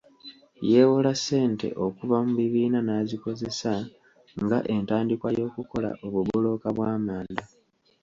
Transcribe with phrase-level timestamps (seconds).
[0.71, 3.73] Yeewola ssente okuva mu bibiina n'azikozesa
[4.43, 7.43] nga entandikwa y'okukola obubulooka bw'amanda.